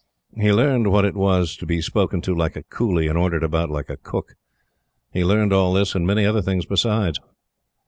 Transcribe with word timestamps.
He 0.35 0.51
learned 0.51 0.87
what 0.91 1.05
it 1.05 1.13
was 1.15 1.55
to 1.57 1.67
be 1.67 1.79
spoken 1.79 2.21
to 2.21 2.33
like 2.33 2.55
a 2.55 2.63
coolie 2.63 3.07
and 3.07 3.15
ordered 3.19 3.43
about 3.43 3.69
like 3.69 3.87
a 3.87 3.97
cook. 3.97 4.33
He 5.11 5.23
learned 5.23 5.53
all 5.53 5.73
this 5.73 5.93
and 5.93 6.07
many 6.07 6.25
other 6.25 6.41
things 6.41 6.65
besides. 6.65 7.19